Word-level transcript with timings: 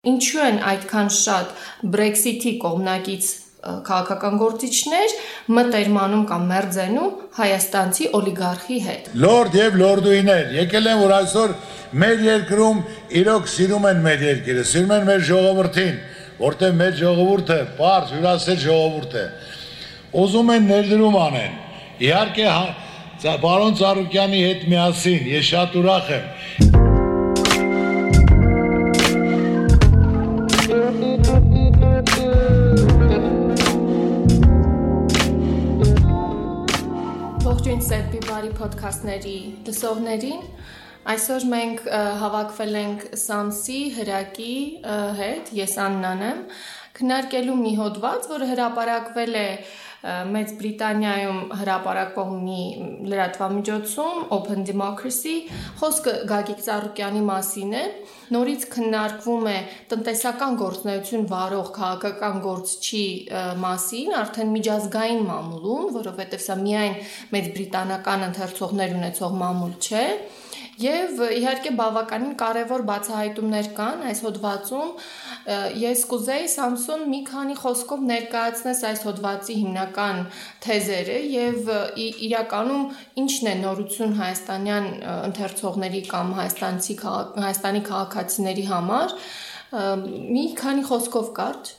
Ինչու 0.00 0.38
են 0.40 0.58
այդքան 0.64 1.08
շատ 1.12 1.48
Brexit-ի 1.92 2.50
կողմնակից 2.62 3.26
քաղաքական 3.84 4.38
գործիչներ 4.40 5.10
մտերմանում 5.58 6.22
կամ 6.30 6.46
մերձենում 6.52 7.10
հայաստանցի 7.36 8.08
օլիգարխի 8.16 8.78
հետ։ 8.86 9.10
Լորդ 9.24 9.58
եւ 9.60 9.76
լորդուիներ, 9.82 10.48
եկել 10.56 10.88
են 10.94 11.02
որ 11.02 11.14
այսօր 11.18 11.52
մեր 12.00 12.24
երկրում 12.30 12.80
իրոք 13.20 13.52
սիրում 13.56 13.86
են 13.90 14.02
մեր 14.08 14.24
երկիրը, 14.30 14.64
սիրում 14.72 14.96
են 14.96 15.06
մեր 15.10 15.28
ժողովրդին, 15.28 16.00
որտեղ 16.40 16.74
մեր 16.80 16.98
ժողովուրդը 17.04 17.60
բարձ 17.84 18.16
հյուրասեր 18.16 18.60
ժողովուրդ 18.64 19.20
է։ 19.20 19.26
Ուզում 20.24 20.54
են 20.56 20.68
ներդրում 20.72 21.20
անեն։ 21.28 21.60
Իհարկե 22.08 22.48
հա, 22.48 23.36
պարոն 23.44 23.78
Ծառուկյանի 23.84 24.44
հետ 24.48 24.68
միասին 24.72 25.32
ես 25.36 25.48
շատ 25.52 25.80
ուրախ 25.84 26.14
եմ 26.16 26.69
բարի 38.40 38.54
ոդքասթների 38.56 39.38
լսողներին։ 39.66 40.44
Այսօր 41.12 41.42
մենք 41.50 41.80
հավաքվել 42.22 42.78
ենք 42.80 43.02
Սամսի 43.20 43.80
հրակի 43.98 44.54
հետ, 45.18 45.50
ես 45.58 45.74
Աննան 45.84 46.24
եմ, 46.24 46.40
քննարկելու 46.96 47.58
մի 47.60 47.72
հոդված, 47.80 48.28
որը 48.32 48.48
հրապարակվել 48.54 49.36
է 49.42 49.44
Մեծ 50.00 50.52
Բրիտանիայում 50.56 51.40
հրապարակվող 51.60 52.28
մի 52.44 52.60
լրատվամիջոցում 53.12 54.22
Open 54.36 54.62
Democracy 54.70 55.34
խոսքը 55.80 56.14
Գագիկ 56.30 56.62
Ծառուկյանի 56.64 57.20
մասին 57.26 57.74
է 57.76 57.84
նորից 58.32 58.64
քննարկվում 58.72 59.50
է 59.52 59.58
տնտեսական 59.92 60.58
գործնեություն 60.64 61.28
վարող 61.34 61.70
քաղաքական 61.76 62.42
գործչի 62.48 63.04
մասին 63.66 64.18
արդեն 64.24 64.54
միջազգային 64.56 65.24
մամուլում 65.28 65.94
որովհետև 66.00 66.46
սա 66.48 66.60
միայն 66.64 67.00
մեծ 67.36 67.54
բրիտանական 67.58 68.28
ընթերցողներ 68.30 69.00
ունեցող 69.00 69.40
մամուլ 69.44 69.76
չէ 69.84 70.06
Եվ 70.80 71.18
իհարկե 71.36 71.70
բավականին 71.76 72.36
կարևոր 72.40 72.82
բացահայտումներ 72.88 73.66
կան 73.76 74.04
այս 74.10 74.22
հոդվածում։ 74.24 74.92
Ես 75.50 76.02
կուզեի 76.10 76.48
Samsung 76.52 77.06
մի 77.10 77.20
քանի 77.26 77.56
խոսքով 77.58 78.02
ներկայացնես 78.06 78.82
այս 78.90 79.00
հոդվածի 79.08 79.56
հիմնական 79.60 80.20
թեզերը 80.66 81.16
եւ 81.34 81.70
իրականում 82.26 82.84
ինչն 83.24 83.50
է 83.50 83.54
նորություն 83.64 84.14
հայաստանյան 84.20 84.90
ընթերցողների 85.30 86.02
կամ 86.10 86.34
հայաստանցի 86.38 86.98
հայաստանի 87.06 87.82
քաղաքացիների 87.90 88.66
համար։ 88.70 89.16
Մի 90.36 90.46
քանի 90.60 90.86
խոսքով 90.90 91.34
կարճ։ 91.40 91.74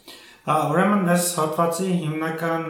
Ուրեմն 0.52 1.10
այս 1.14 1.26
հատվածի 1.38 1.88
հիմնական 2.02 2.64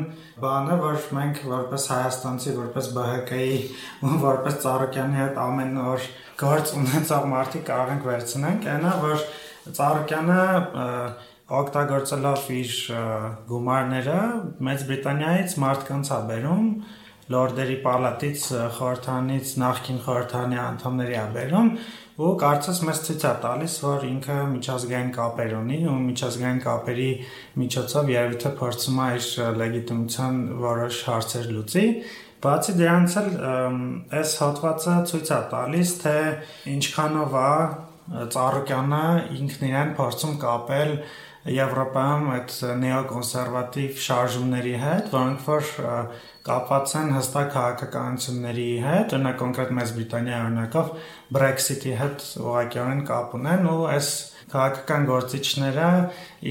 բանը, 0.43 0.73
որ 0.81 1.05
մենք 1.15 1.37
որպես 1.47 1.85
հայաստանցի, 1.91 2.55
որպես 2.57 2.89
ԲՀԿ-ի 2.97 3.53
ու 4.03 4.17
որպես 4.25 4.57
Ծառուկյանի 4.65 5.21
հետ 5.21 5.39
ամեն 5.39 5.77
օր 5.85 6.09
գործ 6.41 6.73
ունեցող 6.81 7.29
մարդիկ 7.31 7.63
կարող 7.71 7.93
ենք 7.95 8.09
վերցնենք, 8.09 8.67
այնա 8.75 8.91
որ 9.05 9.23
Ծառուկյանը 9.61 10.43
օգտագործելով 11.51 12.45
իր 12.55 12.75
գումարները 13.51 14.19
Մեծ 14.67 14.85
Բրիտանիայից 14.89 15.55
մարդկանց 15.61 16.11
ա 16.15 16.19
բերում 16.31 16.69
լորդերի 17.31 17.75
պալատից 17.83 18.45
խորհրդանից 18.77 19.51
նախկին 19.61 19.99
խորհրդանի 20.05 20.57
անդամների 20.61 21.17
ա 21.21 21.27
բերում 21.35 21.69
ու 22.21 22.31
կարծես 22.41 22.81
մեզ 22.87 23.03
ցույց 23.05 23.23
է 23.29 23.33
տալիս, 23.45 23.75
որ 23.85 24.07
ինքը 24.07 24.39
միջազգային 24.55 25.13
կապեր 25.15 25.53
ունի 25.59 25.77
ու 25.91 25.99
միջազգային 26.07 26.59
կապերի 26.65 27.11
միջոցով 27.61 28.11
երևի 28.11 28.41
թե 28.41 28.51
փորձում 28.61 28.99
է 29.05 29.07
իր 29.19 29.29
լեգիտիմության 29.61 30.41
որոշ 30.65 30.99
հարցեր 31.11 31.47
լուծի, 31.55 31.85
Բացի 32.41 32.73
դրանից 32.73 33.15
էլ 33.21 33.27
այս 34.17 34.31
հատվածը 34.41 34.93
ցույց 35.11 35.27
է 35.29 35.35
տալիս, 35.51 35.89
թե 36.01 36.13
ինչքանով 36.71 37.35
է 37.37 37.51
Ծառուկյանը 38.09 39.03
ինքն 39.37 39.67
իրեն 39.71 39.91
փորձում 39.97 40.39
կապել 40.41 40.95
Եվրոպայում 41.41 42.27
այդ 42.35 42.51
նեոկոնսերվատիվ 42.81 44.01
շարժումների 44.05 44.73
հետ, 44.81 45.07
որոնք 45.09 45.39
որ 45.47 45.69
կապված 46.45 46.93
են 46.99 47.09
հստակ 47.15 47.47
քաղաքականությունների 47.55 48.67
հետ, 48.83 49.15
օրինակ 49.17 49.39
կոնկրետ 49.41 49.71
Մեծ 49.77 49.93
Բրիտանիայի 49.95 50.43
օրինակով 50.45 50.91
Brexit-ի 51.37 51.95
հետ 52.01 52.27
ուղղակիորեն 52.43 53.01
կապ 53.09 53.33
ունեն 53.41 53.71
ու 53.71 53.81
այս 53.95 54.11
քաղաքական 54.51 55.09
գործիչները 55.09 55.89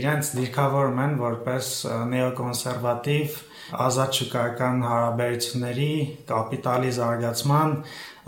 իրենց 0.00 0.32
դիրքավորում 0.40 1.00
են 1.06 1.16
որպես 1.22 1.70
նեոկոնսերվատիվ 2.10 3.40
ազատ 3.86 4.16
շուկայական 4.18 4.80
հարաբերությունների, 4.90 5.90
կապիտալի 6.30 6.94
զարգացման, 6.96 7.74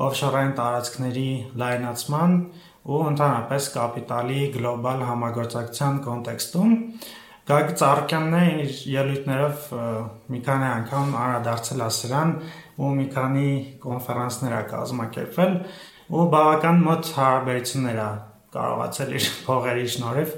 օֆշորային 0.07 0.53
տարածքների 0.59 1.31
լայնացման 1.63 2.37
ու 2.83 3.03
ընդհանրապես 3.13 3.67
կապիտալի 3.77 4.39
գլոբալ 4.57 5.05
համագործակցության 5.09 6.01
կոնտեքստում 6.07 6.73
Գագիկ 7.43 7.79
Ծառուկյանն 7.79 8.35
է 8.39 8.43
իր 8.63 8.75
ելույթներով 8.93 9.63
մի 10.31 10.41
քանի 10.47 10.67
անգամ 10.73 11.15
անդրադարձել 11.23 11.81
է 11.83 11.89
սրան 11.97 12.35
ու 12.83 12.91
մի 12.99 13.07
քանի 13.15 13.49
կոնֆերանսներ 13.83 14.55
է 14.59 14.61
կազմակերպվել 14.73 15.57
ու 16.13 16.27
բավական 16.35 16.83
մոտ 16.87 17.11
հարաբերություններ 17.19 17.99
է 18.03 18.11
կարողացել 18.57 19.13
իր 19.19 19.29
փողերի 19.47 19.87
շնորհիվ 19.97 20.33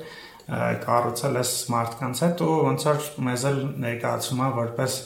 կառուցել 0.85 1.39
այս 1.41 1.53
մարդկանց 1.75 2.25
հետ 2.25 2.43
ու 2.45 2.57
ոնց 2.65 2.87
որ 2.89 3.07
մեզ 3.29 3.45
էլ 3.51 3.61
ներկայացում 3.85 4.43
է 4.45 4.49
որպես 4.59 4.99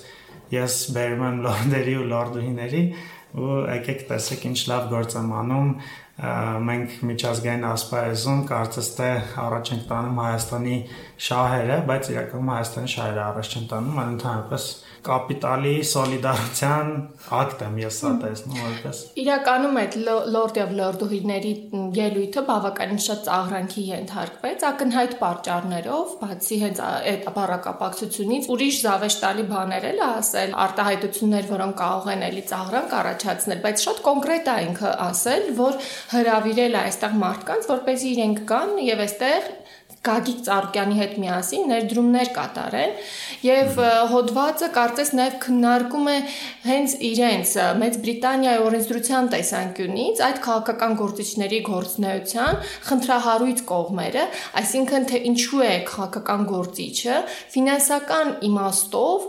ես 0.54 0.76
բերում 0.96 1.24
եմ 1.28 1.38
լորդերի 1.46 1.94
ու 1.98 2.08
լորդուհիների 2.12 2.82
ու 3.38 3.54
եկեք 3.68 4.04
տեսեք 4.08 4.44
ինչ 4.48 4.58
լավ 4.72 4.86
գործ 4.92 5.16
եմ 5.20 5.32
անում 5.42 5.72
մենք 6.18 6.94
միջազգային 7.06 7.64
ասպարեզում 7.68 8.40
կարծես 8.48 8.88
թե 8.98 9.10
առաջ 9.38 9.68
ենք 9.74 9.84
տանում 9.90 10.16
Հայաստանի 10.18 10.78
շահերը, 11.28 11.76
բայց 11.90 12.08
իրականում 12.14 12.50
Հայաստանի 12.54 12.90
շահերը 12.94 13.22
առաջ 13.28 13.50
չեն 13.54 13.68
տանում, 13.72 14.00
այլ 14.02 14.10
ընդհանրապես 14.18 14.66
կապիտալի 15.06 15.74
սոլիդարության 15.88 16.88
ակտ 17.38 17.62
եմ 17.66 17.76
ես 17.82 17.98
սա 18.02 18.10
տեսնում 18.22 18.58
որպես 18.64 19.00
իրականում 19.22 19.78
այդ 19.82 19.96
լորդ 20.34 20.58
եւ 20.60 20.72
լորդուհիների 20.78 21.52
ելույթը 21.98 22.44
բավականին 22.48 23.02
շատ 23.06 23.22
ծաղրանքի 23.28 23.84
ենթարկվեց 23.88 24.64
ակնհայտ 24.68 25.14
պատճառներով 25.22 26.14
բացի 26.22 26.58
հենց 26.62 26.82
այդ 26.88 27.28
բառակապակցությունից 27.38 28.50
ուրիշ 28.54 28.80
զավեշտալի 28.88 29.46
բաներ 29.52 29.88
էլ 29.92 30.02
ասել 30.08 30.56
արտահայտություններ 30.66 31.48
որոնք 31.52 31.78
կարող 31.82 32.10
են 32.14 32.26
էլի 32.28 32.44
ծաղրանք 32.52 32.96
առաջացնել 32.98 33.62
բայց 33.68 33.86
շատ 33.88 34.02
կոնկրետ 34.08 34.48
է 34.48 34.56
ինքը 34.68 34.92
ասել 35.08 35.48
որ 35.58 35.80
հրավիրել 36.14 36.78
է 36.78 36.82
այստեղ 36.88 37.18
մարդկանց 37.24 37.70
որպեսզի 37.72 38.12
իրենք 38.18 38.44
կան 38.52 38.74
եւ 38.88 39.04
այստեղ 39.08 39.48
Գագիկ 40.06 40.42
Ծառուկյանի 40.46 40.96
հետ 40.98 41.14
միասին 41.22 41.64
ներդրումներ 41.72 42.28
կատարեն 42.36 42.92
եւ 43.44 43.78
հոդվածը 44.12 44.68
կարծես 44.76 45.10
նաեւ 45.18 45.34
քննարկում 45.42 46.06
է 46.12 46.14
հենց 46.68 46.94
իրենց 47.08 47.54
Մեծ 47.82 47.98
Բրիտանիայի 48.04 48.62
օրենսդրության 48.68 49.28
տեսանկյունից 49.34 50.22
այդ 50.28 50.38
քաղաքական 50.46 50.94
գործիչների 51.02 51.60
գործնեության 51.68 52.60
խնդրահարույց 52.88 53.62
կողմերը, 53.68 54.24
այսինքն 54.62 55.08
թե 55.10 55.20
ինչու 55.28 55.62
է 55.66 55.72
քաղաքական 55.90 56.46
գործիչը 56.52 57.18
ֆինանսական 57.58 58.32
իմաստով 58.48 59.28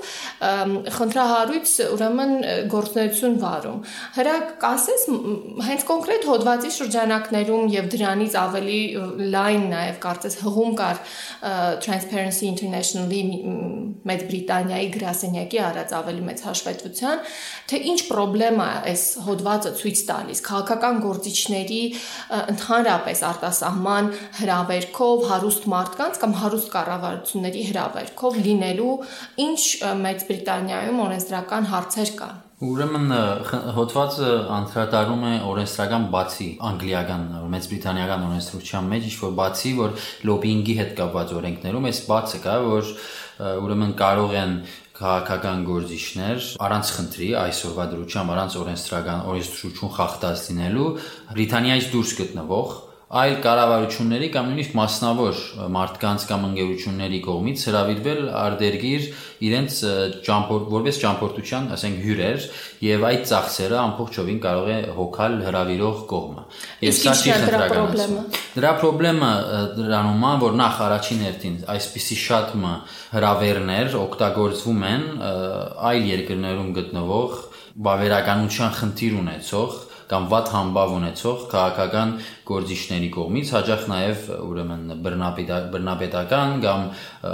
խնդրահարույց 1.00 1.76
ուրեմն 1.90 2.34
գործնեություն 2.76 3.38
վարում։ 3.44 3.82
Հրակ 4.20 4.54
կասես 4.64 5.06
հենց 5.70 5.86
կոնկրետ 5.90 6.30
հոդվածի 6.30 6.74
շրջանակներում 6.78 7.70
եւ 7.74 7.92
դրանից 7.96 8.40
ավելի 8.40 8.82
լայն 9.34 9.68
նաեւ 9.74 10.02
կարծես 10.04 10.40
հղում 10.44 10.59
հողում 10.60 10.78
կար 10.84 11.02
Transparency 11.88 12.52
International-ի 12.52 13.24
Մեծ 14.10 14.24
Բրիտանիայի 14.30 14.88
գրասենյակի 14.94 15.60
արած 15.64 15.94
ավելի 16.00 16.24
մեծ 16.30 16.44
հաշվետվության, 16.50 17.24
թե 17.70 17.80
ինչ 17.90 18.00
խնդրեմ 18.10 18.60
է 18.64 18.68
այս 18.90 19.04
հոդվածը 19.26 19.72
ցույց 19.80 20.02
տալիս 20.10 20.42
քաղաքական 20.50 21.00
գործիչների 21.06 21.82
ընդհանրապես 22.40 23.24
արտասահման 23.30 24.12
հրավերքով 24.40 25.26
հարուստ 25.30 25.70
մարդկանց 25.76 26.22
կամ 26.24 26.36
հարուստ 26.44 26.74
կառավարությունների 26.76 27.66
հրավերքով 27.70 28.44
լինելու 28.50 28.94
ինչ 29.48 29.62
Մեծ 30.04 30.30
Բրիտանիայում 30.30 31.02
օրենսդրական 31.08 31.74
հարցեր 31.74 32.16
կան 32.20 32.38
Ուրեմն 32.60 33.12
հոդվածը 33.72 34.30
անդրադառնում 34.52 35.22
է 35.30 35.36
օրենսդրական 35.48 36.08
բացի 36.12 36.48
անգլիական 36.70 37.22
մեծ 37.54 37.68
բրիտանիական 37.72 38.26
օրենսդրության 38.28 38.90
մեջ, 38.92 39.06
ինչ 39.08 39.16
որ 39.22 39.32
բացի, 39.38 39.72
որ 39.78 39.94
լոբինգի 40.28 40.76
հետ 40.80 40.92
կապված 40.98 41.32
օրենքներում 41.40 41.88
այս 41.88 42.02
բացը 42.10 42.42
կա, 42.44 42.58
որ 42.66 42.92
ուրեմն 43.64 43.96
կարող 44.04 44.36
են 44.44 44.54
քաղաքական 45.00 45.64
գործիչներ 45.70 46.52
առանց 46.68 46.94
խնդրի 47.00 47.32
այսօրվա 47.40 47.88
դրությամբ 47.96 48.36
առանց 48.36 48.60
օրենսդրական 48.60 49.26
օրենսդրություն 49.32 49.96
խախտած 49.96 50.46
լինելու 50.50 50.90
Բրիտանիայից 51.40 51.92
դուրս 51.96 52.16
գտնվող 52.20 52.78
այլ 53.10 53.36
կառավարությունների 53.42 54.28
կամ 54.36 54.50
նույնիսկ 54.52 54.74
մասնավոր 54.78 55.38
մարդկանց 55.74 56.26
կամ 56.30 56.44
ընկերությունների 56.50 57.20
կողմից 57.26 57.64
հրավիրվել 57.70 58.20
արտերգիր 58.38 59.08
իրենց 59.50 59.78
ճամփորդ 60.28 60.68
որպես 60.76 61.00
ճամփորդության, 61.04 61.70
ասենք 61.74 61.98
հյուրեր 62.06 62.46
եւ 62.86 63.08
այդ 63.10 63.26
ծախսերը 63.32 63.80
ամբողջովին 63.82 64.40
կարող 64.46 64.70
է 64.70 64.78
հոգալ 65.00 65.40
հրավիրող 65.48 66.04
կողմը։ 66.14 66.46
Եվ 66.86 66.96
սա 67.00 67.16
չի 67.18 67.34
խնդրական։ 67.40 68.16
Դրա 68.60 68.74
խնդրեմը 68.84 69.34
դրանում 69.80 70.26
է, 70.30 70.34
որ 70.46 70.58
նախ 70.60 70.82
առաջին 70.86 71.26
հերթին 71.26 71.60
այսպիսի 71.74 72.18
շատ 72.30 72.56
հրավերներ 73.10 74.00
օգտագործվում 74.06 74.86
են 74.90 75.06
այլ 75.90 76.10
երկրներում 76.14 76.74
գտնվող 76.78 77.38
բավերականության 77.90 78.74
խնդիր 78.80 79.14
ունեցող 79.24 79.78
կամ 80.10 80.26
վատ 80.32 80.48
համբավ 80.56 80.94
ունեցող 80.96 81.42
քաղաքական 81.52 82.14
գործիչների 82.50 83.10
կողմից 83.14 83.52
հաջող 83.56 83.84
նաև 83.92 84.24
ուրեմն 84.50 85.04
բռնապետական 85.06 86.56
կամ 86.64 86.88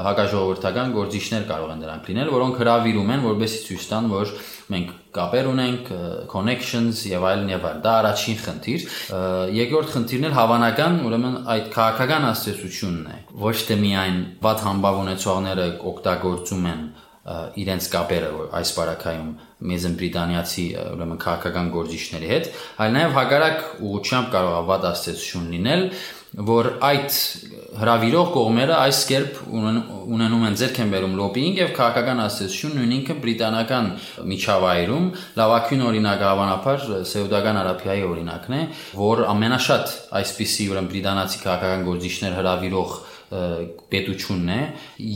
հակաժողովրդական 0.09 0.91
գործիչներ 0.95 1.47
կարող 1.51 1.71
են 1.75 1.85
դրանք 1.85 2.09
լինել, 2.11 2.31
որոնք 2.35 2.59
հravirում 2.65 3.13
են, 3.15 3.23
որբեսի 3.25 3.61
ցույց 3.69 3.87
տան, 3.93 4.11
որ 4.11 4.35
մենք 4.75 4.91
կապեր 5.15 5.49
ունենք, 5.53 5.89
connections 6.31 7.01
եւ 7.07 7.25
այլն 7.29 7.51
եւ 7.53 7.65
այլն։ 7.69 7.81
Դա 7.85 7.95
առաջին 8.01 8.39
խնդիր։ 8.43 8.85
Երկրորդ 9.55 9.91
խնդիրն 9.95 10.27
էլ 10.29 10.35
հավանական, 10.35 10.99
ուրեմն 11.05 11.37
այդ 11.55 11.69
քաղաքական 11.75 12.27
աստեցությունն 12.33 13.09
է։ 13.15 13.19
Ոչ 13.45 13.57
թե 13.69 13.79
միայն 13.85 14.21
վատ 14.43 14.65
համբավ 14.65 15.01
ունեցողները 15.05 15.67
օգտագործում 15.95 16.71
են 16.73 16.87
իրենց 17.65 17.91
կապերը 17.95 18.31
այս 18.59 18.71
բարակայում 18.79 19.29
Մեզն 19.55 19.93
Բրիտանիացի 19.99 20.65
ուրեմն 20.95 21.19
քաղաքական 21.21 21.69
գործիչների 21.71 22.31
հետ, 22.31 22.49
այլ 22.83 22.95
նաև 22.95 23.13
հագարակ 23.15 23.61
ուղղությամբ 23.87 24.27
կարող 24.35 24.55
է 24.55 24.63
վատ 24.69 24.87
աստեցություն 24.89 25.45
լինել, 25.55 25.85
որ 26.35 26.67
այդ 26.83 27.17
հravirող 27.79 28.31
կողմերը 28.35 28.75
այս 28.75 28.99
կերպ 29.07 29.37
ունենում 29.55 30.43
են 30.49 30.57
ձեռք 30.59 30.79
են 30.83 30.91
բերում 30.91 31.15
լոբինգ 31.19 31.61
եւ 31.61 31.71
քաղաքական 31.77 32.21
աստեցություն 32.25 32.75
նույն 32.75 32.93
ինքը 32.95 33.15
բրիտանական 33.23 33.89
միջավայրում 34.35 35.07
լավագույն 35.39 35.85
օրինակը 35.89 36.27
հավանաբար 36.27 36.85
Սեուդական 37.15 37.59
Արաբիայի 37.63 38.05
օրինակն 38.11 38.55
է, 38.59 38.61
որ 38.99 39.23
ամենաշատ 39.31 39.95
այսպիսի 40.19 40.69
ուրեմն 40.75 40.91
բրիտանացի 40.91 41.43
քաղաքական 41.45 41.87
գործիչներ 41.87 42.39
հravirող 42.41 42.97
պետությունն 43.91 44.51
է 44.55 44.59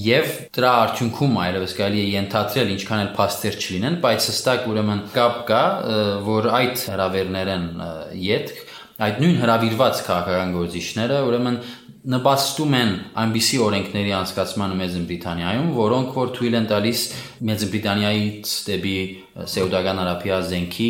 եւ 0.06 0.32
դրա 0.58 0.72
արդյունքում 0.84 1.38
այլևս 1.44 1.76
կարելի 1.80 2.02
է 2.04 2.08
ենթադրել 2.14 2.74
ինչքան 2.76 3.04
էլ 3.04 3.12
փաստեր 3.20 3.60
չլինեն, 3.60 4.00
բայց 4.06 4.30
հստակ 4.30 4.68
ուրեմն 4.74 5.04
կապ 5.16 5.38
կա, 5.50 5.64
որ 6.30 6.50
այդ 6.60 6.86
հրավերներն 6.94 7.68
յետք 8.30 8.66
այդ 9.00 9.22
նույն 9.24 9.38
հրավիրված 9.40 10.02
քաղաքական 10.10 10.56
գործիչները 10.60 11.20
ուրեմն 11.30 11.62
նպաստում 12.10 12.76
են 12.80 12.92
այնպիսի 13.22 13.58
օրենքների 13.66 14.12
անցկացմանը 14.18 14.76
Մեծ 14.80 14.94
Բրիտանիայում, 15.10 15.68
որոնք 15.76 16.14
որ 16.16 16.30
թույլ 16.38 16.56
են 16.60 16.68
տալիս 16.70 17.02
Մեծ 17.50 17.66
Բրիտանիայից 17.74 18.54
դեպի 18.70 18.96
Սեուդական 19.54 20.00
Արաբիա 20.04 20.38
զենքի 20.50 20.90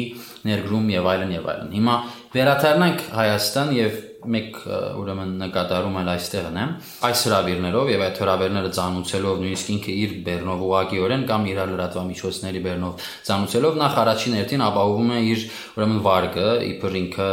ներգրում 0.50 0.92
եւ 0.94 1.10
այլն 1.14 1.34
եւ 1.34 1.50
այլն։ 1.54 1.74
Հիմա 1.80 1.96
վերադառնանք 2.38 3.04
Հայաստան 3.20 3.74
եւ 3.80 3.98
մեկ 4.20 4.58
ուրեմն 5.00 5.30
նկատառում 5.40 5.98
էլ 6.02 6.10
այստեղն 6.12 6.58
է 6.60 6.64
այս 7.08 7.22
հրավերներով 7.30 7.92
եւ 7.94 8.02
այդ 8.04 8.18
հրավերները 8.20 8.72
ցանուցելով 8.76 9.38
նույնիսկ 9.44 9.70
ինքը 9.76 9.96
իր 10.00 10.16
բեռնով 10.26 10.64
ուղակիորեն 10.68 11.24
կամ 11.30 11.48
իր 11.50 11.62
լրատվամիջոցների 11.70 12.64
բեռնով 12.66 13.06
ցանուցելով 13.30 13.80
նախ 13.80 13.96
առաջին 14.04 14.36
հերթին 14.40 14.66
ապահովում 14.68 15.14
է 15.16 15.20
իր 15.30 15.46
ուրեմն 15.80 16.02
վարկը 16.10 16.50
իբր 16.70 16.98
ինքը 17.00 17.30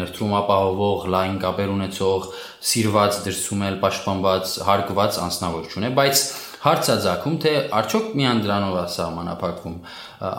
ներդրում 0.00 0.34
ապահովող 0.40 1.06
լայն 1.14 1.38
կապեր 1.44 1.72
ունեցող 1.74 2.28
սիրված 2.74 3.22
դրսում 3.28 3.64
էլ 3.68 3.78
պաշտպանված 3.84 4.58
հարգված 4.68 5.22
անձնավորություն 5.28 5.86
է 5.86 5.94
բայց 6.00 6.26
հարցածակում 6.64 7.34
թե 7.44 7.52
արդյոք 7.78 8.06
միան 8.20 8.38
դրանով 8.44 8.76
է 8.80 8.84
սահմանափակվում 8.94 9.74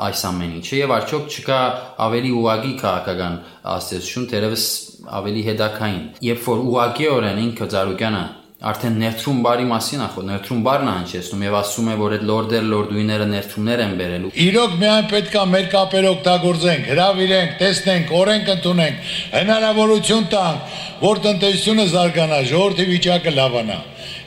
այս 0.05 0.23
ամեն 0.29 0.55
ինչը 0.59 0.79
եւ 0.79 0.93
արդյոք 0.95 1.27
չկա 1.35 1.59
ավելի 2.05 2.31
ուղագի 2.39 2.73
քաղաքական 2.81 3.35
աստեցություն 3.75 4.25
թերևս 4.31 4.65
ավելի 5.19 5.45
հետաքային 5.49 6.01
երբ 6.29 6.49
որ 6.49 6.65
ուղագիորեն 6.71 7.43
ինքը 7.45 7.69
Զարուկյանը 7.75 8.23
արդեն 8.63 8.93
ներթրում 9.01 9.39
բարի 9.43 9.65
մասին 9.67 9.99
է 9.99 10.05
խոսում, 10.13 10.29
ներթրում 10.31 10.59
բարն 10.63 10.87
է 10.87 10.91
հնչեցնում 10.95 11.41
եւ 11.43 11.55
ասում 11.59 11.89
է, 11.91 11.95
որ 11.99 12.13
այդ 12.15 12.21
լորդեր 12.29 12.63
լորդուիները 12.71 13.25
ներթրումներ 13.31 13.83
են 13.83 13.95
բերելու։ 13.99 14.31
Իրոք 14.45 14.77
միայն 14.79 15.09
պետք 15.11 15.35
է 15.35 15.43
մեր 15.51 15.67
կապերը 15.73 16.11
օգտագործենք, 16.15 16.87
հravirենք, 16.93 17.51
տեսնենք, 17.59 18.13
օրենք 18.15 18.53
ընդունենք, 18.55 19.11
հնարավորություն 19.35 20.25
տանք, 20.31 20.79
որ 21.03 21.21
տնտեսությունը 21.27 21.85
զարգանա, 21.91 22.39
ժողովրդի 22.55 22.87
վիճակը 22.95 23.35
լավանա։ 23.35 23.79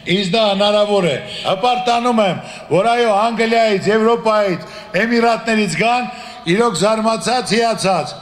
Իսկ 0.08 0.30
դա 0.32 0.44
հնարավոր 0.48 1.08
է։ 1.08 1.16
Հպարտանում 1.48 2.22
եմ, 2.28 2.38
որ 2.68 2.86
այո, 2.92 3.10
Անգլիայից, 3.24 3.88
Եվրոպայից, 3.88 4.70
Էմիրատներից 5.02 5.76
գան, 5.82 6.08
իրոք 6.52 6.80
զարմացած, 6.84 7.52
հիացած 7.58 8.16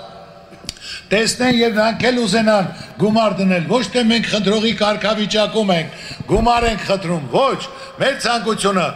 տեսնեն 1.11 1.57
եւ 1.57 1.77
նրանք 1.77 2.05
էլ 2.09 2.17
ուզենան 2.25 2.71
գումար 3.01 3.35
դնել 3.41 3.67
ոչ 3.69 3.83
թե 3.93 4.03
մենք 4.09 4.29
խնդրողի 4.33 4.73
կարգավիճակում 4.81 5.73
ենք 5.77 5.97
գումար 6.31 6.67
ենք 6.71 6.87
խնդրում 6.89 7.27
ոչ 7.33 7.59
մեր 8.01 8.15
ցանկությունը 8.25 8.87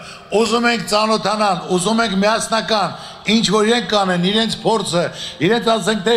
ուզում 0.40 0.66
ենք 0.70 0.86
ծանոթանալ 0.90 1.62
ուզում 1.76 2.02
ենք 2.04 2.16
միասնական 2.24 2.96
ինչ 3.34 3.44
որ 3.54 3.70
իրենք 3.70 3.90
կանեն 3.90 4.26
իրենց 4.30 4.56
փորձը 4.64 5.04
իրենց 5.46 5.70
ասենք 5.74 6.04
թե 6.06 6.16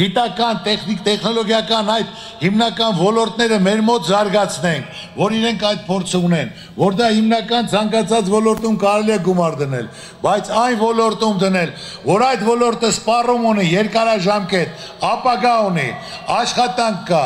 գիտական, 0.00 0.60
տեխնիկ, 0.64 1.00
տեխնոլոգիական 1.06 1.88
այդ 1.92 2.10
հիմնական 2.40 2.94
ոլորտները 3.00 3.56
մեր 3.64 3.80
մոտ 3.88 4.06
զարգացնենք, 4.08 5.00
որ 5.18 5.34
իրենք 5.36 5.64
այդ 5.70 5.80
փորձը 5.88 6.20
ունեն, 6.28 6.52
որ 6.78 6.96
դա 7.00 7.08
հիմնական 7.16 7.68
ցանկացած 7.72 8.30
ոլորտում 8.32 8.78
կարելի 8.84 9.14
է 9.16 9.18
գումար 9.26 9.58
դնել, 9.60 9.88
բայց 10.22 10.52
այն 10.60 10.78
ոլորտում 10.80 11.40
դնել, 11.42 11.74
որ 12.06 12.24
այդ 12.28 12.44
ոլորտը 12.48 12.92
սպառում 12.94 13.46
ունի 13.50 13.66
երկարաժամկետ, 13.70 14.86
ապագա 15.10 15.54
ունի, 15.70 15.88
աշխատանք 16.38 17.04
կա։ 17.10 17.24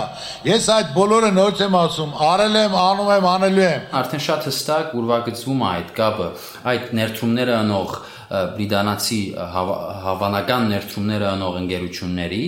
Ես 0.49 0.69
այդ 0.75 0.91
բոլորը 0.97 1.31
նորից 1.37 1.65
եմ 1.69 1.79
ասում, 1.85 2.19
արել 2.33 2.59
եմ, 2.65 2.77
անում 2.85 3.13
եմ, 3.15 3.24
անելու 3.31 3.65
եմ։ 3.65 3.85
Արդեն 3.99 4.23
շատ 4.25 4.47
հստակ 4.49 4.95
ուրվագծվում 5.01 5.63
է 5.65 5.67
այդ 5.71 5.93
կապը, 5.99 6.29
այդ 6.73 6.93
ներդրումները 6.99 7.55
անող 7.59 7.95
բրիտանացի 8.55 9.19
հավանական 10.05 10.65
ներդրումները 10.73 11.27
անող 11.31 11.59
ընկերությունների, 11.61 12.43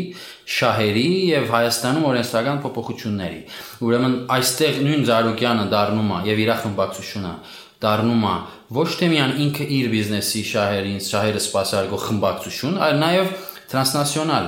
շահերի 0.56 1.06
եւ 1.30 1.50
Հայաստանում 1.56 2.06
օրենսդրական 2.10 2.60
փոփոխությունների։ 2.64 3.40
Ուրեմն 3.86 4.16
այստեղ 4.36 4.80
նույն 4.86 5.06
Զարուկյանը 5.10 5.66
դառնում 5.76 6.10
է 6.16 6.20
եւ 6.30 6.42
իր 6.46 6.52
խմբակցությունը 6.64 7.34
դառնում 7.86 8.24
է 8.26 8.36
ոչ 8.76 8.88
թե 8.98 9.08
միայն 9.12 9.34
ինքը 9.46 9.64
իր 9.76 9.88
բիզնեսի 9.92 10.42
շահերին, 10.48 11.00
շահերը 11.06 11.42
սպասարկող 11.44 12.04
խմբակցություն, 12.06 12.78
այլ 12.86 12.96
նաեւ 13.02 13.34
տրանսնացիոնալ 13.70 14.46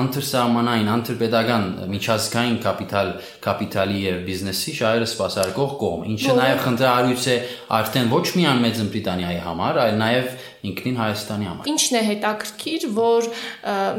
անդրսահմանային 0.00 0.88
անդրպետական 0.94 1.66
միջազգային 1.94 2.56
կապիտալ 2.64 3.12
կապիտալի 3.44 4.00
եւ 4.04 4.20
բիզնեսի 4.26 4.74
շահերը 4.80 5.08
սպասարկող 5.10 5.74
կողմ, 5.80 6.06
ինչը 6.14 6.36
նաեւ 6.40 6.62
խնդրահարույց 6.66 7.26
է 7.30 7.36
արդեն 7.80 8.10
ոչ 8.10 8.24
միայն 8.40 8.64
Մեծ 8.64 8.80
Բրիտանիայի 8.90 9.40
համար, 9.46 9.80
այլ 9.84 10.00
նաեւ 10.00 10.26
ինքնին 10.70 10.98
Հայաստանի 11.00 11.48
համար։ 11.50 11.68
Ինչն 11.70 11.96
է 11.96 12.02
հետաքրքիր, 12.10 12.86
որ 12.98 13.28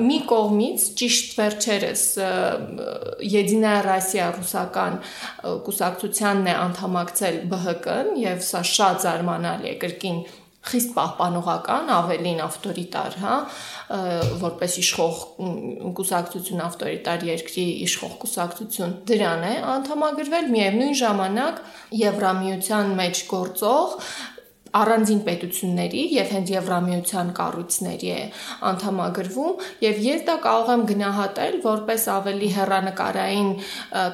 մի 0.01 0.17
կողմից 0.31 0.85
ճիշտ 1.01 1.33
վերջերս 1.39 2.03
Եդինայա 3.31 3.79
Ռասիա 3.87 4.27
ռուսական 4.37 4.99
կուսակցությանն 5.65 6.51
է 6.51 6.55
անդամակցել 6.67 7.41
ԲՀԿ-ն 7.55 8.13
եւ 8.21 8.45
սա 8.45 8.61
շատ 8.75 9.05
զարմանալի 9.07 9.71
է 9.71 9.75
կրկին 9.81 10.21
խիստ 10.61 10.91
պահպանողական, 10.93 11.87
ավելին 11.95 12.41
ավտորիտար, 12.45 13.15
հա, 13.21 13.37
որպես 14.43 14.75
իշխող 14.81 15.21
կուսակցություն 15.97 16.61
ավտորիտար 16.67 17.25
երկրի 17.31 17.65
իշխող 17.87 18.13
կուսակցություն 18.21 18.93
դրան 19.09 19.47
է 19.47 19.55
անդամագրվել 19.75 20.51
միևնույն 20.53 20.99
ժամանակ 21.01 21.63
Եվրամիության 22.01 22.93
մեջ 23.01 23.23
գործող 23.31 23.97
առանձին 24.77 25.21
պետությունների 25.25 26.01
եւ 26.15 26.29
հենց 26.35 26.51
Եվրամիության 26.51 27.31
կառույցների 27.37 28.11
է 28.11 28.21
անդամագրվում 28.69 29.65
եւ 29.83 29.99
ես 30.05 30.21
դա 30.29 30.35
կարող 30.45 30.71
եմ 30.71 30.83
գնահատել 30.91 31.57
որպես 31.65 32.05
ավելի 32.15 32.49
հերանեկարային 32.55 33.49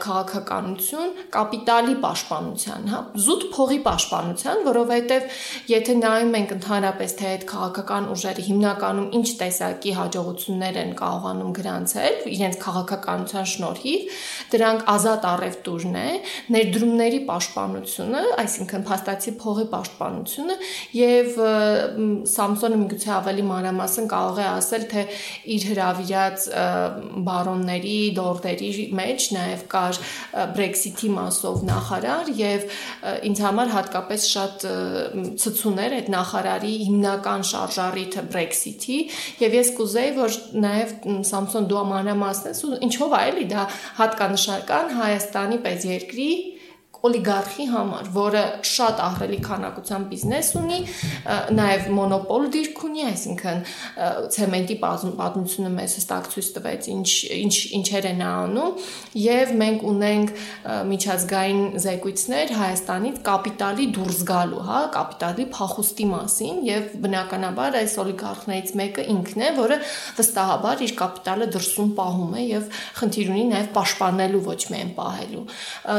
քաղաքականություն 0.08 1.12
կապիտալի 1.36 1.96
պաշտպանության, 2.06 2.88
հա, 2.94 3.02
զուտ 3.28 3.46
փողի 3.54 3.80
պաշտպանության, 3.88 4.64
որովհետեւ 4.68 5.38
եթե 5.74 5.98
նայում 6.02 6.38
ենք 6.42 6.56
ընդհանրապես 6.58 7.16
թե 7.22 7.30
այդ 7.38 7.46
քաղաքական 7.54 8.10
ուժերը 8.18 8.48
հիմնականում 8.48 9.08
ինչ 9.18 9.28
տեսակի 9.42 9.94
հաջողություններ 9.98 10.82
են 10.82 10.92
կարողանում 10.98 11.54
գրանցել 11.58 12.18
իրենց 12.38 12.60
քաղաքականության 12.66 13.48
շնորհիվ, 13.54 14.18
դրանք 14.58 14.86
ազատ 14.98 15.28
առևտուրն 15.38 15.98
է, 15.98 16.10
ներդրումների 16.58 17.22
պաշտպանությունը, 17.28 18.24
այսինքն 18.48 18.86
փաստացի 18.88 19.34
փողի 19.44 19.68
պաշտպանություն 19.74 20.47
տնտեսությունը 20.48 20.56
եւ 20.98 21.38
Samsung-ը 22.28 22.78
միգուցե 22.82 23.12
ավելի 23.18 23.44
մանրամասն 23.48 24.08
կարող 24.12 24.40
է 24.42 24.46
ասել, 24.48 24.86
թե 24.92 25.04
իր 25.56 25.66
հravirած 25.72 26.46
բարոնների, 27.28 27.96
դորդերի 28.18 28.72
մեջ 28.98 29.28
նաեւ 29.38 29.64
կար 29.74 30.00
Brexit-ի 30.58 31.12
մասով 31.18 31.64
նախարար 31.68 32.32
եւ 32.38 32.68
ինձ 33.28 33.44
համար 33.48 33.74
հատկապես 33.76 34.28
շատ 34.34 34.68
ցցուներ 35.44 35.98
այդ 36.02 36.12
նախարարի 36.16 36.74
հիմնական 36.88 37.48
շարժառիթը 37.52 38.26
Brexit-ի 38.32 39.00
եւ 39.44 39.58
ես 39.62 39.74
կուզեի 39.78 40.14
որ 40.18 40.38
նաեւ 40.68 40.94
Samsung 41.28 41.68
դու 41.72 41.86
մանրամասնես 41.94 42.64
ու 42.68 42.78
ինչով 42.88 43.18
է 43.18 43.24
էլի 43.32 43.48
դա 43.54 43.66
հատկանշական 44.02 44.96
Հայաստանի 44.98 45.60
պես 45.68 45.90
երկրի 45.92 46.32
օլիգարխի 47.06 47.66
համար, 47.72 48.10
որը 48.16 48.44
շատ 48.68 49.02
ահռելի 49.06 49.40
քանակությամբ 49.46 50.08
բիզնես 50.12 50.50
ունի, 50.62 50.80
նաև 51.58 51.88
մոնոպոլ 51.98 52.48
դիրք 52.56 52.82
ունի, 52.88 53.04
այսինքն 53.12 53.62
ցեմենտի 54.34 54.78
պատմությունը 54.84 55.72
մեզ 55.78 55.96
հստակ 55.98 56.30
ցույց 56.34 56.50
տվեց 56.58 56.90
ինչ 56.94 57.10
ինչ 57.38 57.56
ինչեր 57.78 58.08
է 58.08 58.14
նա 58.18 58.32
անում, 58.48 58.88
եւ 59.24 59.54
մենք 59.62 59.86
ունենք 59.92 60.34
միջազգային 60.92 61.62
զեկույցներ 61.86 62.54
Հայաստանից 62.58 63.22
կապիտալի 63.28 63.88
դուրս 63.98 64.22
գալու, 64.32 64.64
հա, 64.68 64.82
կապիտալի 64.98 65.48
փախուստի 65.58 66.08
մասին 66.12 66.62
եւ 66.68 66.90
բնականաբար 67.06 67.80
այս 67.82 67.96
օլիգարխներից 68.04 68.74
մեկը 68.82 69.08
ինքն 69.14 69.46
է, 69.48 69.52
որը 69.58 69.80
վստահաբար 70.18 70.84
իր 70.88 70.94
կապիտալը 71.02 71.50
դրսում 71.58 71.92
պահում 71.98 72.36
է 72.38 72.46
եւ 72.48 72.80
խնդիր 72.98 73.32
ունի 73.34 73.46
նաեւ 73.52 73.70
պաշտպանելու 73.78 74.44
ոչ 74.48 74.62
միայն 74.74 74.92
պահելու։ 74.98 75.46